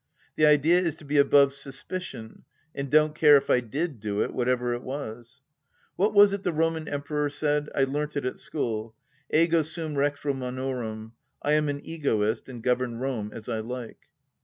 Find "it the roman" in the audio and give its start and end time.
6.33-6.87